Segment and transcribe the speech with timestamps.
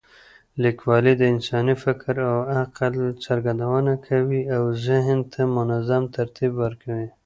[0.63, 2.93] لیکوالی د انساني فکر او عقل
[3.25, 7.07] څرګندونه کوي او ذهن ته منظم ترتیب ورکوي.